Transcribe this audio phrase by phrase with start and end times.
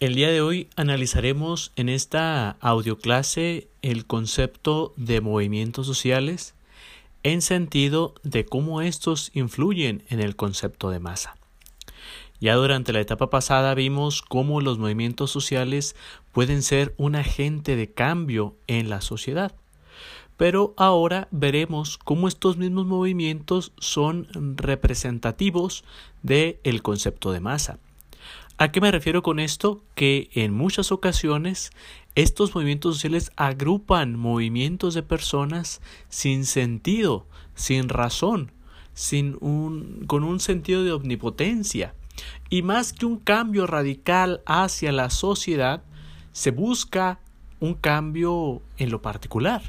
[0.00, 6.54] El día de hoy analizaremos en esta audioclase el concepto de movimientos sociales
[7.24, 11.36] en sentido de cómo estos influyen en el concepto de masa.
[12.38, 15.96] Ya durante la etapa pasada vimos cómo los movimientos sociales
[16.30, 19.56] pueden ser un agente de cambio en la sociedad.
[20.36, 25.82] Pero ahora veremos cómo estos mismos movimientos son representativos
[26.22, 27.80] del concepto de masa.
[28.60, 29.84] ¿A qué me refiero con esto?
[29.94, 31.70] Que en muchas ocasiones
[32.16, 38.50] estos movimientos sociales agrupan movimientos de personas sin sentido, sin razón,
[38.94, 41.94] sin un, con un sentido de omnipotencia.
[42.50, 45.84] Y más que un cambio radical hacia la sociedad,
[46.32, 47.20] se busca
[47.60, 49.62] un cambio en lo particular,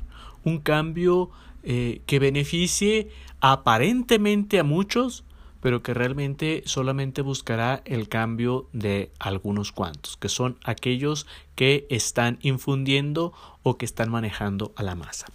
[0.44, 1.30] un cambio
[1.62, 5.26] eh, que beneficie aparentemente a muchos,
[5.62, 12.40] pero que realmente solamente buscará el cambio de algunos cuantos, que son aquellos que están
[12.42, 15.28] infundiendo o que están manejando a la masa.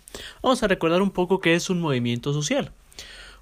[0.42, 2.72] Vamos a recordar un poco qué es un movimiento social.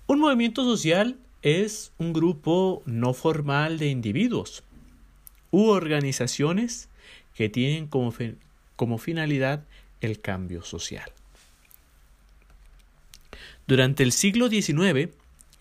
[0.07, 4.65] Un movimiento social es un grupo no formal de individuos
[5.51, 6.89] u organizaciones
[7.35, 8.13] que tienen como,
[8.77, 9.65] como finalidad
[10.01, 11.11] el cambio social.
[13.67, 15.11] Durante el siglo XIX,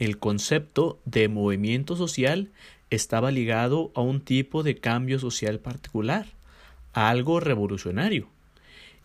[0.01, 2.49] el concepto de movimiento social
[2.89, 6.25] estaba ligado a un tipo de cambio social particular,
[6.93, 8.27] a algo revolucionario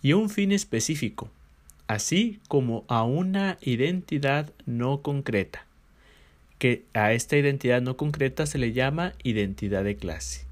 [0.01, 1.31] y a un fin específico,
[1.87, 5.67] así como a una identidad no concreta,
[6.59, 10.47] que a esta identidad no concreta se le llama identidad de clase,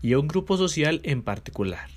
[0.00, 1.90] y a un grupo social en particular,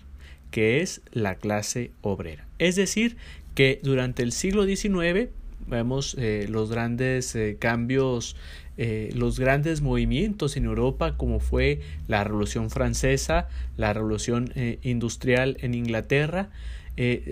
[0.51, 2.45] que es la clase obrera.
[2.59, 3.15] Es decir,
[3.55, 5.29] que durante el siglo XIX
[5.67, 8.35] vemos eh, los grandes eh, cambios,
[8.77, 13.47] eh, los grandes movimientos en Europa, como fue la Revolución Francesa,
[13.77, 16.49] la Revolución Industrial en Inglaterra,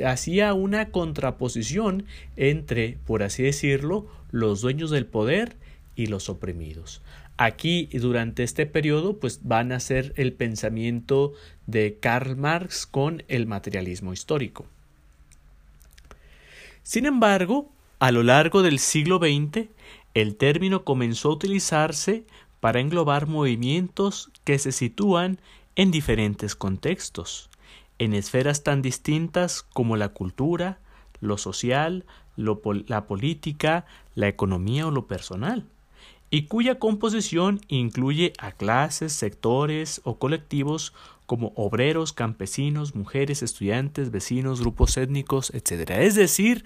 [0.05, 2.05] hacía una contraposición
[2.35, 5.55] entre, por así decirlo, los dueños del poder
[5.95, 7.01] y los oprimidos.
[7.37, 11.33] Aquí, durante este periodo, pues van a ser el pensamiento
[11.65, 14.65] de Karl Marx con el materialismo histórico.
[16.83, 17.72] Sin embargo,
[18.03, 19.69] a lo largo del siglo XX,
[20.13, 22.25] el término comenzó a utilizarse
[22.59, 25.39] para englobar movimientos que se sitúan
[25.77, 27.49] en diferentes contextos,
[27.99, 30.79] en esferas tan distintas como la cultura,
[31.21, 32.03] lo social,
[32.35, 35.65] la política, la economía o lo personal,
[36.29, 40.93] y cuya composición incluye a clases, sectores o colectivos
[41.25, 45.91] como obreros, campesinos, mujeres, estudiantes, vecinos, grupos étnicos, etc.
[45.91, 46.65] Es decir,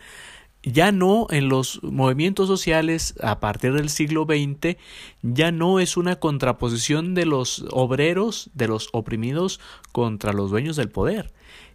[0.63, 4.77] ya no en los movimientos sociales a partir del siglo XX,
[5.21, 9.59] ya no es una contraposición de los obreros, de los oprimidos
[9.91, 11.31] contra los dueños del poder,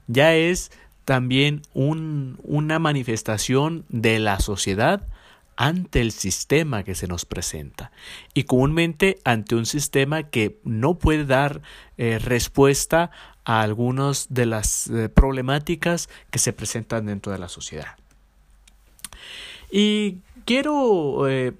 [0.06, 0.70] ya es
[1.04, 5.08] también un, una manifestación de la sociedad
[5.56, 7.92] ante el sistema que se nos presenta
[8.34, 11.62] y comúnmente ante un sistema que no puede dar
[11.98, 13.10] eh, respuesta
[13.44, 17.96] a algunas de las eh, problemáticas que se presentan dentro de la sociedad.
[19.74, 21.54] Y quiero eh,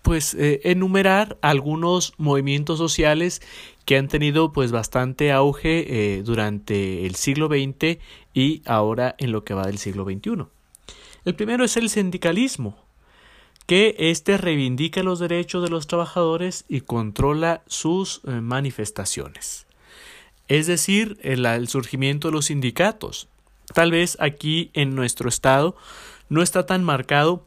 [0.00, 3.42] pues eh, enumerar algunos movimientos sociales
[3.84, 5.84] que han tenido pues bastante auge
[6.16, 7.98] eh, durante el siglo XX
[8.32, 10.46] y ahora en lo que va del siglo XXI.
[11.26, 12.78] El primero es el sindicalismo,
[13.66, 19.66] que éste reivindica los derechos de los trabajadores y controla sus manifestaciones.
[20.48, 23.28] Es decir, el surgimiento de los sindicatos.
[23.74, 25.76] Tal vez aquí en nuestro estado
[26.30, 27.46] no está tan marcado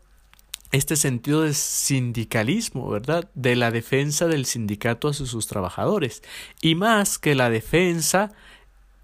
[0.72, 3.30] este sentido de sindicalismo, ¿verdad?
[3.34, 6.22] De la defensa del sindicato hacia sus trabajadores.
[6.62, 8.32] Y más que la defensa,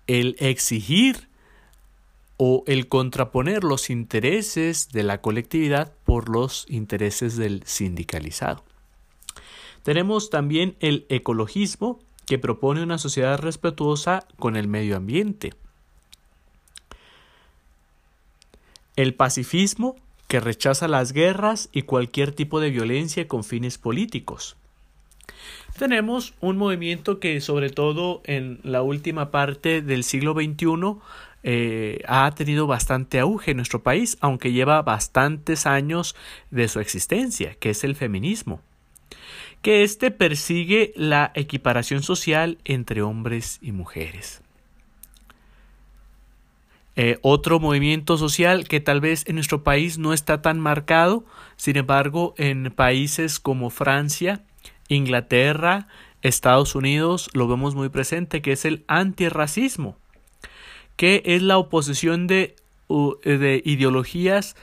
[0.06, 1.29] el exigir
[2.38, 8.63] o el contraponer los intereses de la colectividad por los intereses del sindicalizado.
[9.83, 15.54] Tenemos también el ecologismo, que propone una sociedad respetuosa con el medio ambiente.
[19.00, 19.96] El pacifismo,
[20.28, 24.57] que rechaza las guerras y cualquier tipo de violencia con fines políticos.
[25.78, 30.98] Tenemos un movimiento que sobre todo en la última parte del siglo XXI
[31.44, 36.13] eh, ha tenido bastante auge en nuestro país, aunque lleva bastantes años
[36.52, 38.60] de su existencia, que es el feminismo
[39.62, 44.42] que éste persigue la equiparación social entre hombres y mujeres.
[46.95, 51.24] Eh, otro movimiento social que tal vez en nuestro país no está tan marcado,
[51.56, 54.41] sin embargo, en países como Francia,
[54.89, 55.88] Inglaterra,
[56.21, 59.97] Estados Unidos lo vemos muy presente, que es el antirracismo,
[60.97, 62.56] que es la oposición de,
[63.24, 64.56] de ideologías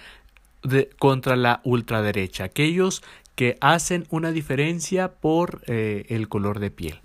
[0.63, 3.03] de, contra la ultraderecha, aquellos
[3.35, 7.01] que hacen una diferencia por eh, el color de piel.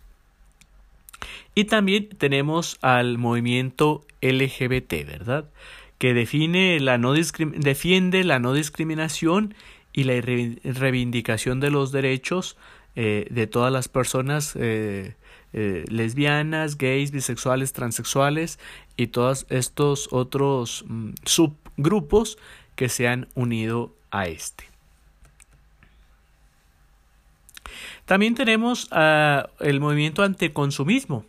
[1.53, 5.49] Y también tenemos al movimiento LGBT, ¿verdad?
[5.97, 9.53] Que define la no defiende la no discriminación
[9.93, 12.57] y la reivindicación de los derechos
[12.95, 15.15] eh, de todas las personas eh,
[15.53, 18.57] lesbianas, gays, bisexuales, transexuales
[18.95, 22.37] y todos estos otros mm, subgrupos
[22.75, 24.65] que se han unido a este.
[28.05, 31.25] También tenemos uh, el movimiento anticonsumismo,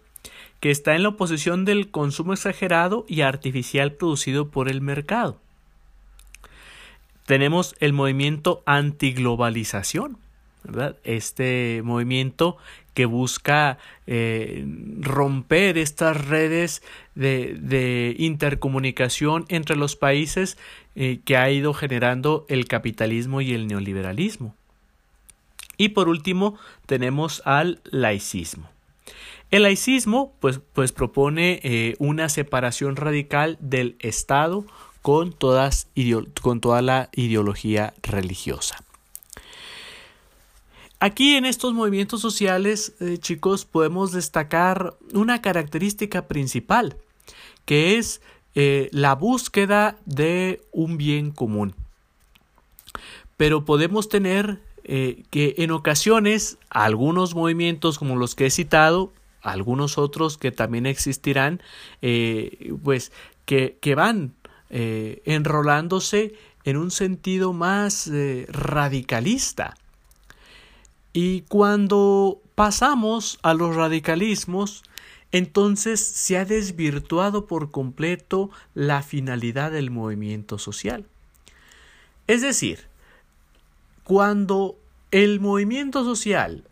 [0.63, 5.41] que está en la oposición del consumo exagerado y artificial producido por el mercado.
[7.27, 10.19] Tenemos el movimiento antiglobalización,
[10.63, 10.99] ¿verdad?
[11.03, 12.59] Este movimiento
[12.95, 14.65] que busca eh,
[15.01, 16.85] romper estas redes
[17.17, 20.59] de, intercomunicación entre los países
[20.95, 24.55] eh, que ha ido generando el capitalismo y el neoliberalismo.
[25.77, 26.57] Y por último
[26.87, 28.72] tenemos al laicismo.
[29.53, 34.65] El laicismo pues, pues propone eh, una separación radical del Estado
[35.03, 35.89] con, todas,
[36.41, 38.83] con toda la ideología religiosa.
[41.01, 46.97] Aquí en estos movimientos sociales, eh, chicos, podemos destacar una característica principal,
[47.67, 48.23] que es
[48.55, 51.75] eh, la búsqueda de un bien común.
[53.37, 60.39] Pero podemos tener que en ocasiones algunos movimientos como los que he citado, algunos otros
[60.39, 61.61] que también existirán,
[62.83, 63.13] pues
[63.45, 64.35] que, que van
[64.71, 66.35] enrolándose
[66.65, 68.11] en un sentido más
[68.49, 69.75] radicalista
[71.13, 74.83] y cuando pasamos a los radicalismos,
[75.31, 81.05] entonces se ha desvirtuado por completo la finalidad del movimiento social.
[82.27, 82.87] Es decir,
[84.05, 84.77] cuando
[85.11, 86.65] el movimiento social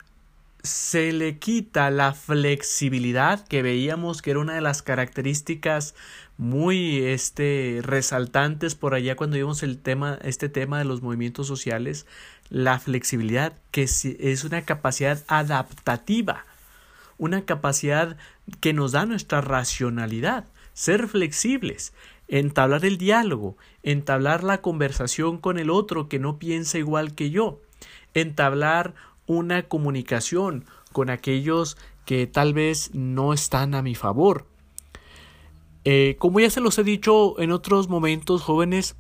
[0.63, 5.95] se le quita la flexibilidad que veíamos que era una de las características
[6.37, 12.07] muy este resaltantes por allá cuando vimos el tema este tema de los movimientos sociales
[12.51, 16.45] la flexibilidad que es una capacidad adaptativa
[17.17, 18.17] una capacidad
[18.61, 21.95] que nos da nuestra racionalidad ser flexibles
[22.29, 27.61] entablar el diálogo entablar la conversación con el otro que no piensa igual que yo
[28.15, 28.95] entablar
[29.27, 34.47] una comunicación con aquellos que tal vez no están a mi favor.
[35.85, 38.97] Eh, como ya se los he dicho en otros momentos, jóvenes,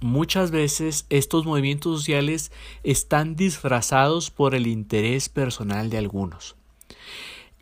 [0.00, 6.56] muchas veces estos movimientos sociales están disfrazados por el interés personal de algunos.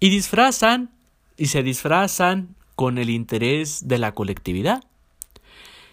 [0.01, 0.91] Y disfrazan
[1.37, 4.85] y se disfrazan con el interés de la colectividad.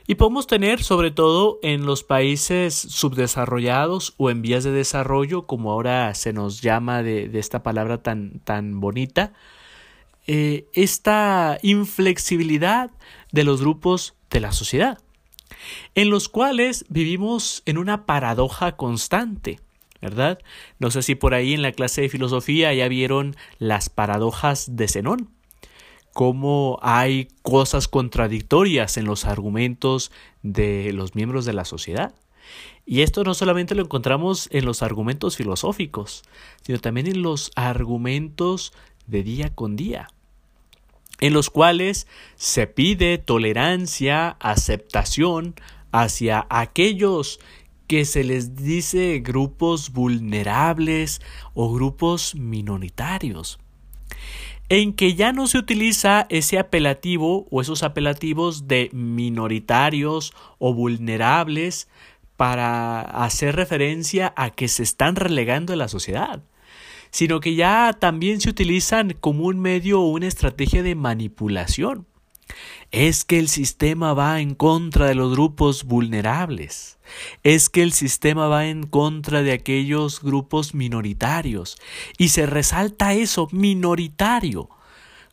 [0.09, 5.69] Y podemos tener, sobre todo en los países subdesarrollados o en vías de desarrollo, como
[5.69, 9.33] ahora se nos llama de, esta palabra tan, tan bonita,
[10.25, 12.89] eh, esta inflexibilidad
[13.33, 14.97] de los grupos de la sociedad,
[15.93, 19.59] en los cuales vivimos en una paradoja constante.
[19.99, 20.37] ¿Verdad?
[20.77, 24.87] No sé si por ahí en la clase de filosofía ya vieron las paradojas de
[24.87, 25.36] Zenón
[26.17, 32.11] cómo hay cosas contradictorias en los argumentos de los miembros de la sociedad.
[32.87, 36.23] Y esto no solamente lo encontramos en los argumentos filosóficos,
[36.63, 38.73] sino también en los argumentos
[39.05, 40.09] de día con día,
[41.19, 45.53] en los cuales se pide tolerancia, aceptación
[45.91, 47.39] hacia aquellos
[47.85, 51.21] que se les dice grupos vulnerables
[51.53, 53.59] o grupos minoritarios
[54.69, 61.87] en que ya no se utiliza ese apelativo o esos apelativos de minoritarios o vulnerables
[62.35, 66.43] para hacer referencia a que se están relegando en la sociedad,
[67.09, 72.05] sino que ya también se utilizan como un medio o una estrategia de manipulación
[72.91, 76.97] es que el sistema va en contra de los grupos vulnerables,
[77.43, 81.77] es que el sistema va en contra de aquellos grupos minoritarios,
[82.17, 84.69] y se resalta eso, minoritario,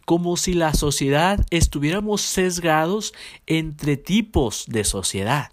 [0.04, 3.14] como si la sociedad estuviéramos sesgados
[3.46, 5.50] entre tipos de sociedad.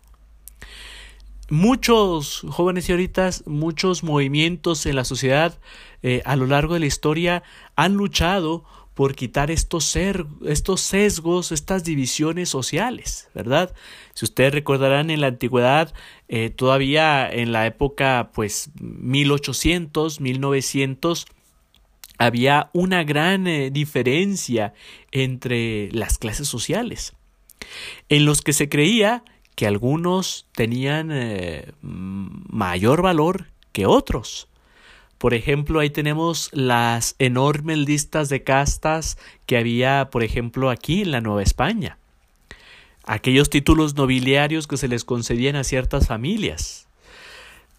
[1.50, 5.60] Muchos jóvenes y ahorita, muchos movimientos en la sociedad
[6.01, 7.44] eh, a lo largo de la historia
[7.75, 13.74] han luchado por quitar estos, ser, estos sesgos, estas divisiones sociales, ¿verdad?
[14.13, 15.93] Si ustedes recordarán en la antigüedad,
[16.27, 21.25] eh, todavía en la época pues 1800, 1900,
[22.17, 24.74] había una gran eh, diferencia
[25.12, 27.13] entre las clases sociales,
[28.10, 29.24] en los que se creía
[29.55, 34.48] que algunos tenían eh, mayor valor que otros.
[35.22, 41.12] Por ejemplo, ahí tenemos las enormes listas de castas que había, por ejemplo, aquí en
[41.12, 42.00] la Nueva España.
[43.06, 46.88] Aquellos títulos nobiliarios que se les concedían a ciertas familias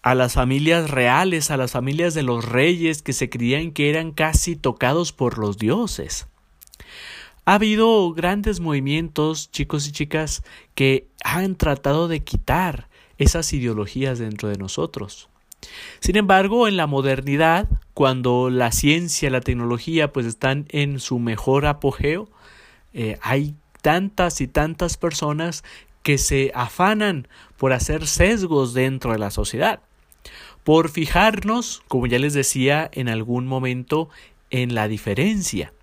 [0.03, 4.11] a las familias reales, a las familias de los reyes que se creían que eran
[4.13, 6.27] casi tocados por los dioses.
[7.43, 10.43] Ha habido grandes movimientos, chicos y chicas,
[10.75, 15.29] que han tratado de quitar esas ideologías dentro de nosotros.
[15.99, 21.65] Sin embargo, en la modernidad, cuando la ciencia, la tecnología, pues están en su mejor
[21.65, 22.29] apogeo,
[22.93, 25.63] eh, hay tantas y tantas personas
[26.03, 27.27] que se afanan
[27.57, 29.79] por hacer sesgos dentro de la sociedad
[30.63, 34.09] por fijarnos, como ya les decía en algún momento,
[34.49, 35.73] en la diferencia.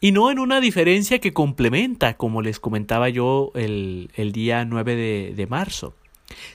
[0.00, 5.32] Y no en una diferencia que complementa, como les comentaba yo el, día 9 de,
[5.34, 5.94] de marzo,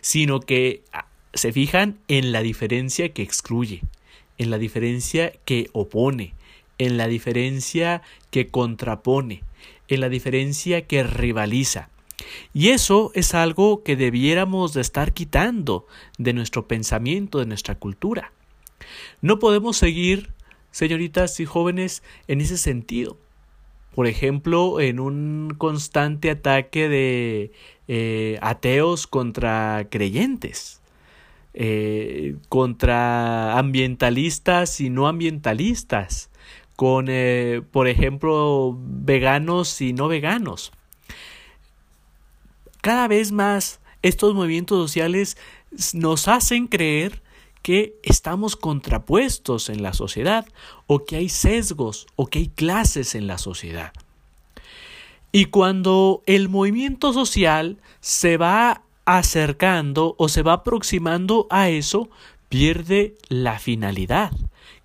[0.01, 3.81] sino que ah, se fijan en la diferencia que excluye,
[4.37, 6.33] en la diferencia que opone,
[6.77, 9.43] en la diferencia que contrapone,
[9.87, 11.89] en la diferencia que rivaliza.
[12.53, 15.87] Y eso es algo que debiéramos de estar quitando
[16.17, 18.31] de nuestro pensamiento, de nuestra cultura.
[19.21, 20.31] No podemos seguir,
[20.71, 23.17] señoritas y jóvenes, en ese sentido.
[23.95, 27.51] Por ejemplo, en un constante ataque de
[27.87, 30.81] eh, ateos contra creyentes,
[31.53, 36.29] eh, contra ambientalistas y no ambientalistas,
[36.75, 40.71] con, eh, por ejemplo, veganos y no veganos.
[42.81, 45.37] Cada vez más estos movimientos sociales
[45.93, 47.21] nos hacen creer
[47.61, 50.45] que estamos contrapuestos en la sociedad
[50.85, 53.93] o que hay sesgos o que hay clases en la sociedad.
[55.31, 62.09] Y cuando el movimiento social se va acercando o se va aproximando a eso,
[62.49, 64.31] pierde la finalidad,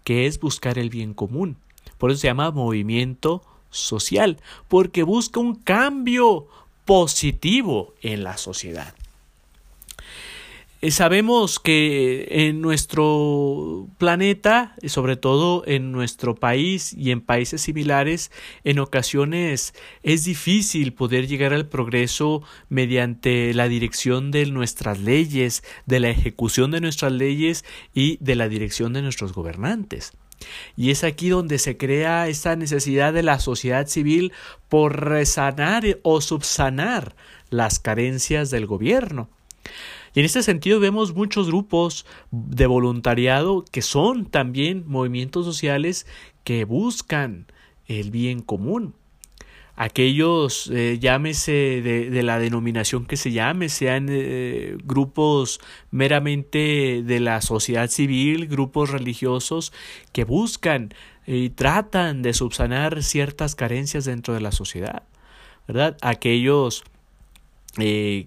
[0.04, 1.56] que es buscar el bien común.
[1.98, 6.46] Por eso se llama movimiento social, porque busca un cambio,
[6.84, 8.94] positivo en la sociedad.
[10.80, 18.30] Eh, sabemos que en nuestro planeta, sobre todo en nuestro país y en países similares,
[18.62, 25.98] en ocasiones es difícil poder llegar al progreso mediante la dirección de nuestras leyes, de
[25.98, 30.12] la ejecución de nuestras leyes y de la dirección de nuestros gobernantes.
[30.76, 34.32] Y es aquí donde se crea esa necesidad de la sociedad civil
[34.68, 37.16] por resanar o subsanar
[37.50, 39.28] las carencias del gobierno.
[40.18, 46.08] En este sentido vemos muchos grupos de voluntariado que son también movimientos sociales
[46.42, 47.46] que buscan
[47.86, 48.94] el bien común
[49.76, 55.60] aquellos, eh, llámese de, la denominación que se llame, sean eh, grupos
[55.92, 59.72] meramente de la sociedad civil, grupos religiosos
[60.10, 60.92] que buscan
[61.28, 65.04] y tratan de subsanar ciertas carencias dentro de la sociedad,
[65.68, 65.96] ¿verdad?
[66.02, 66.82] Aquellos
[67.78, 68.26] eh,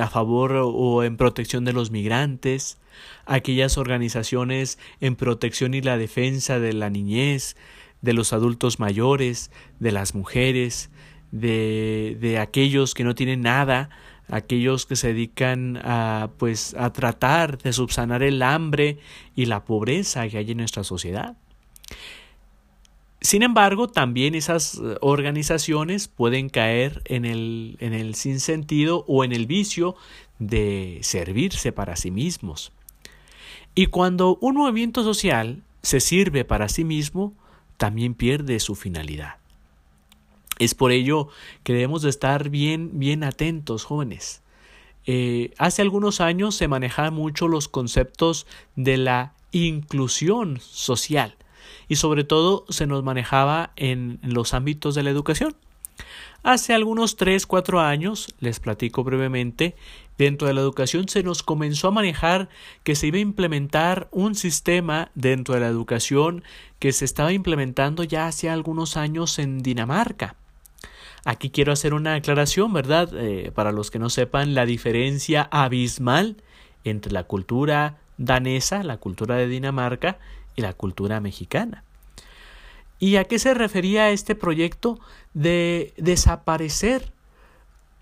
[0.00, 2.78] a favor o en protección de los migrantes,
[3.26, 7.56] aquellas organizaciones en protección y la defensa de la niñez,
[8.00, 10.90] de los adultos mayores, de las mujeres,
[11.30, 13.90] de, de aquellos que no tienen nada,
[14.28, 18.98] aquellos que se dedican a pues a tratar de subsanar el hambre
[19.34, 21.36] y la pobreza que hay en nuestra sociedad.
[23.20, 29.46] Sin embargo, también esas organizaciones pueden caer en el, en el sinsentido o en el
[29.46, 29.96] vicio
[30.38, 32.72] de servirse para sí mismos.
[33.74, 37.34] Y cuando un movimiento social se sirve para sí mismo,
[37.76, 39.36] también pierde su finalidad.
[40.60, 41.28] Es por ello
[41.64, 44.42] que debemos de estar bien, bien atentos, jóvenes.
[45.06, 48.46] Eh, hace algunos años se manejaban mucho los conceptos
[48.76, 51.36] de la inclusión social
[51.88, 55.56] y sobre todo se nos manejaba en los ámbitos de la educación.
[56.42, 59.74] Hace algunos 3, 4 años, les platico brevemente,
[60.18, 62.48] dentro de la educación se nos comenzó a manejar
[62.84, 66.44] que se iba a implementar un sistema dentro de la educación
[66.78, 70.36] que se estaba implementando ya hace algunos años en Dinamarca.
[71.24, 73.10] Aquí quiero hacer una aclaración, ¿verdad?
[73.14, 76.36] Eh, para los que no sepan la diferencia abismal
[76.84, 80.18] entre la cultura danesa, la cultura de Dinamarca
[80.58, 81.84] y la cultura mexicana.
[82.98, 84.98] ¿Y a qué se refería este proyecto
[85.32, 87.12] de desaparecer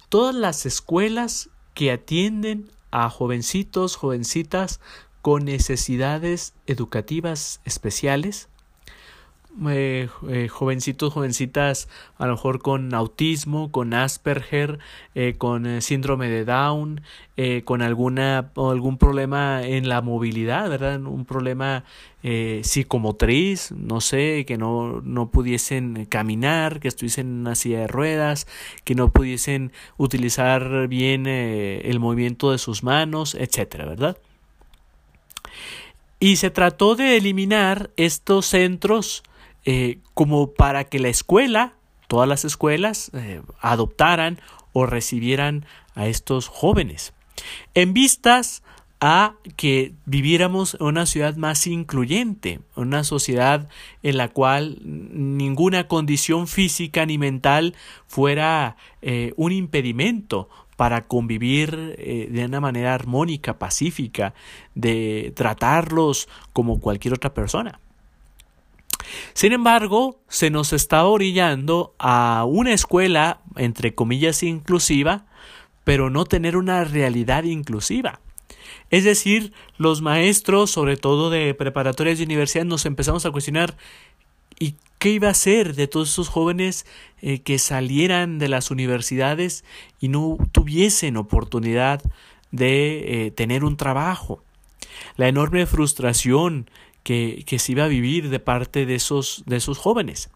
[0.09, 4.81] todas las escuelas que atienden a jovencitos, jovencitas
[5.21, 8.49] con necesidades educativas especiales?
[9.69, 14.79] Eh, eh, jovencitos, jovencitas, a lo mejor con autismo, con Asperger,
[15.15, 17.01] eh, con síndrome de Down,
[17.65, 21.01] con alguna algún problema en la movilidad, ¿verdad?
[21.03, 21.85] Un problema
[22.63, 28.47] psicomotriz, no sé, que no, no pudiesen caminar, que estuviesen en una silla de ruedas,
[28.85, 34.17] que no pudiesen utilizar bien el movimiento de sus manos, etcétera, ¿verdad?
[36.19, 39.23] Y se trató de eliminar estos centros
[39.69, 41.73] eh, como para que la escuela,
[42.07, 44.41] todas las escuelas, eh, adoptaran
[44.73, 47.15] o recibieran a estos jóvenes.
[47.75, 48.63] En vistas
[49.01, 53.69] a que viviéramos en una ciudad más incluyente, una sociedad
[54.05, 57.75] en la cual ninguna condición física ni mental
[58.07, 64.35] fuera eh, un impedimento para convivir de una manera armónica, pacífica,
[64.75, 67.81] de tratarlos como cualquier otra persona.
[69.35, 75.27] Sin embargo, se nos está orillando a una escuela, entre comillas, inclusiva,
[75.85, 78.21] pero no tener una realidad inclusiva.
[78.91, 83.77] Es decir, los maestros, sobre todo de preparatorias y universidades, nos empezamos a cuestionar
[84.59, 86.87] ¿y qué iba a ser de todos esos jóvenes
[87.21, 89.65] eh, que salieran de las universidades
[90.01, 92.03] y no tuviesen oportunidad
[92.51, 94.43] de eh, tener un trabajo?
[95.17, 96.71] La enorme frustración
[97.07, 100.29] que, se iba a vivir de parte de esos, de esos jóvenes.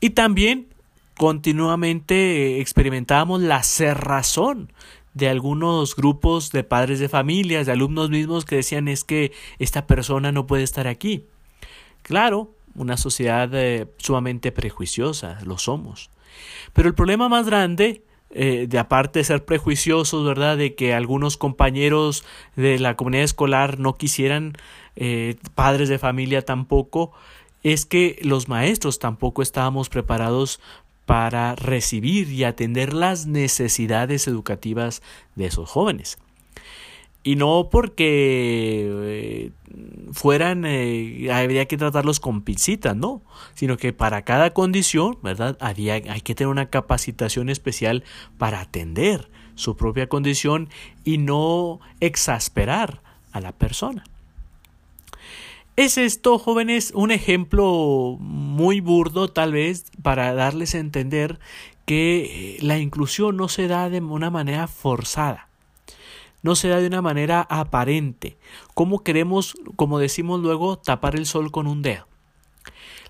[0.00, 0.68] Y también
[1.16, 2.14] continuamente
[2.58, 4.70] eh, experimentábamos la cerrazón
[5.14, 9.86] de algunos grupos de padres de familias, de alumnos mismos que decían es que esta
[9.86, 11.24] persona no puede estar aquí.
[12.02, 16.10] Claro, una sociedad eh, sumamente prejuiciosa, lo somos.
[16.74, 20.58] Pero el problema más grande, eh, de aparte de ser prejuiciosos, ¿verdad?
[20.58, 22.24] De que algunos compañeros
[22.56, 24.52] de la comunidad escolar no quisieran,
[25.00, 27.12] eh, padres de familia tampoco,
[27.62, 30.60] es que los maestros tampoco estábamos preparados
[31.06, 35.02] para recibir y atender las necesidades educativas
[35.36, 36.18] de esos jóvenes.
[37.22, 39.52] Y no porque
[40.12, 43.22] fueran, eh, habría que tratarlos con pincitas, no,
[43.54, 45.56] sino que para cada condición, ¿verdad?
[45.60, 48.04] Hay que tener una capacitación especial
[48.36, 50.68] para atender su propia condición
[51.04, 54.04] y no exasperar a la persona.
[55.78, 61.38] ¿Es esto, jóvenes, un ejemplo muy burdo tal vez para darles a entender
[61.86, 65.48] que eh, la inclusión no se da de una manera forzada?
[66.42, 68.38] no se da de una manera aparente.
[68.74, 72.08] ¿Cómo queremos, como decimos luego, tapar el sol con un dedo?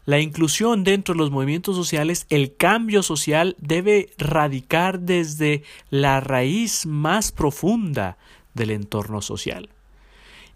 [0.04, 6.84] La inclusión dentro de los movimientos sociales, el cambio social debe radicar desde la raíz
[6.84, 8.18] más profunda
[8.52, 9.70] del entorno social.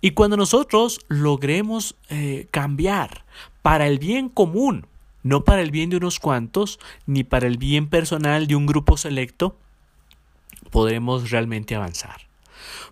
[0.04, 3.24] Y cuando nosotros logremos eh, cambiar
[3.62, 4.86] para el bien común,
[5.22, 8.96] no para el bien de unos cuantos, ni para el bien personal de un grupo
[8.96, 9.56] selecto,
[10.70, 12.22] podremos realmente avanzar.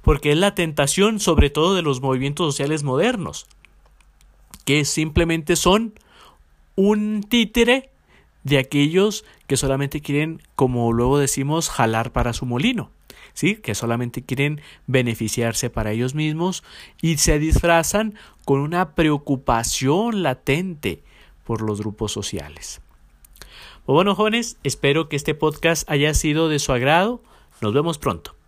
[0.03, 3.49] Porque es la tentación sobre todo de los movimientos sociales modernos,
[4.65, 5.95] que simplemente son
[6.77, 7.91] un títere
[8.45, 12.93] de aquellos que solamente quieren, como luego decimos, jalar para su molino,
[13.35, 13.57] ¿sí?
[13.57, 16.65] que solamente quieren beneficiarse para ellos mismos
[17.01, 18.15] y se disfrazan
[18.45, 21.03] con una preocupación latente
[21.45, 22.81] por los grupos sociales.
[23.87, 27.23] Pues bueno, jóvenes, espero que este podcast haya sido de su agrado.
[27.61, 28.40] Nos vemos pronto.